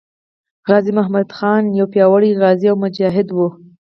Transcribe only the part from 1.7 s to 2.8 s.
یو پیاوړی غازي او